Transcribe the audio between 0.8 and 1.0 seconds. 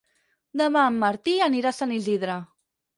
en